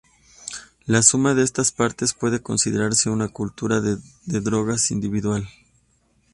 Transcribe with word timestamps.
La 0.95 1.03
suma 1.03 1.35
de 1.35 1.43
estas 1.43 1.71
partes 1.71 2.15
puede 2.15 2.41
considerarse 2.41 3.11
una 3.11 3.27
"cultura" 3.27 3.81
de 3.81 3.97
drogas 4.41 4.89
individual. 4.89 5.47